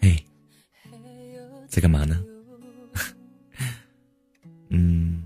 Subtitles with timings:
[0.00, 0.24] 嘿，
[1.66, 2.22] 在干嘛呢？
[4.68, 5.20] 嗯，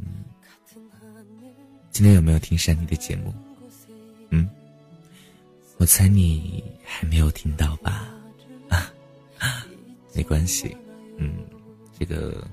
[1.91, 3.35] 今天有没有听山妮的节目？
[4.31, 4.49] 嗯，
[5.77, 8.09] 我猜你还没有听到吧？
[8.71, 8.91] 啊，
[10.15, 10.75] 没关系，
[11.19, 11.45] 嗯，
[11.99, 12.49] 这个。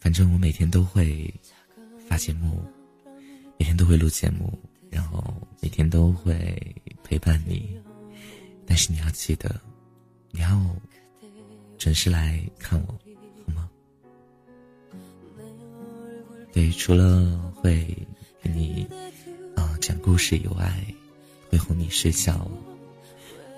[0.00, 1.54] 反正我每天都会发
[2.20, 2.62] 节目，
[3.58, 4.52] 每天都会录节目，
[4.90, 5.24] 然后
[5.58, 6.54] 每天都会
[7.02, 7.80] 陪伴你。
[8.66, 9.58] 但是你要记得，
[10.30, 10.60] 你要
[11.78, 12.92] 准时来看我，
[13.46, 13.70] 好吗？
[16.52, 17.86] 对，除了会
[18.42, 18.86] 给你
[19.56, 20.84] 啊讲故事以外，
[21.48, 22.46] 会哄你睡觉，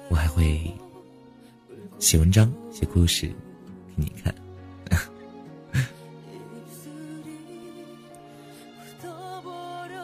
[0.08, 0.72] 我还会
[1.98, 4.33] 写文章、写故事给你看。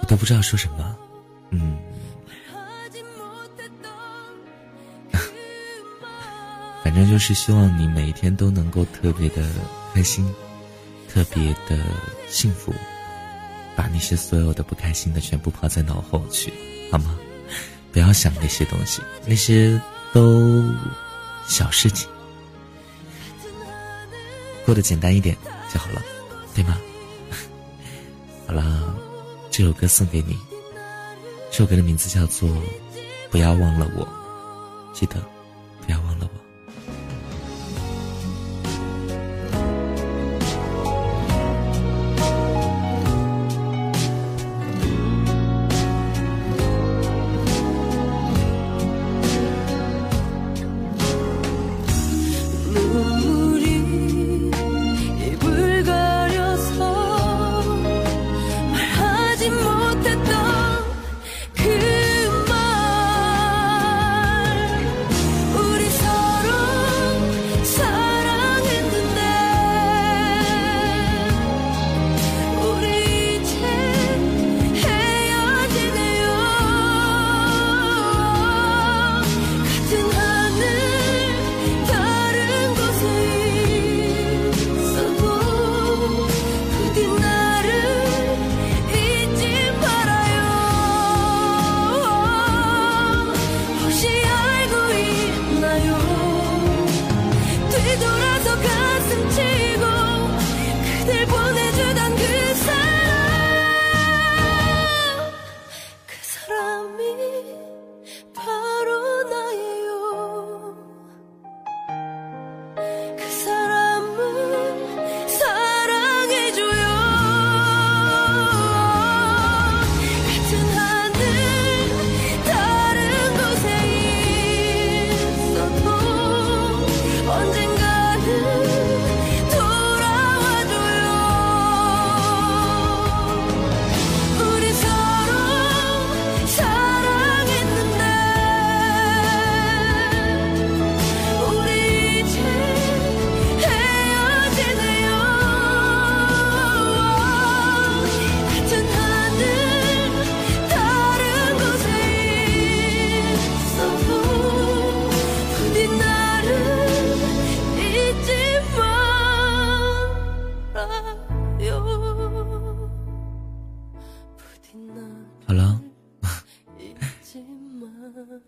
[0.08, 0.96] 都不知道说什么，
[1.50, 1.76] 嗯，
[6.82, 9.46] 反正就是希望你每一天都能够特别的
[9.94, 10.26] 开心，
[11.08, 11.78] 特别的
[12.28, 12.74] 幸福，
[13.76, 16.50] 把那些所有的不开心的全部抛在脑后去，
[16.90, 17.16] 好吗？
[17.92, 19.78] 不要想那些东西，那些
[20.14, 20.64] 都
[21.46, 22.08] 小事情，
[24.64, 25.36] 过得简单一点
[25.72, 26.02] 就好了，
[26.54, 26.78] 对吗？
[28.48, 28.94] 好了。
[29.58, 30.38] 这首歌送给你，
[31.50, 32.48] 这首歌的名字叫做
[33.28, 34.06] 《不要忘了我》，
[34.96, 35.16] 记得
[35.84, 36.47] 不要忘了我。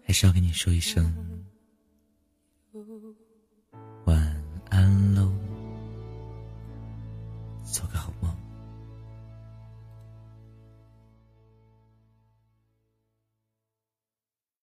[0.07, 1.05] 还是要跟你说一声
[4.05, 5.31] 晚安喽。
[7.65, 8.40] 做个好梦。